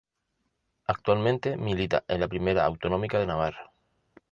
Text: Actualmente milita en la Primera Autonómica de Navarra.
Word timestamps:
Actualmente 0.87 1.55
milita 1.57 2.03
en 2.07 2.21
la 2.21 2.27
Primera 2.27 2.65
Autonómica 2.65 3.19
de 3.19 3.27
Navarra. 3.27 3.71